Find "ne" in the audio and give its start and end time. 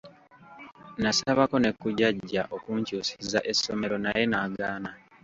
1.59-1.71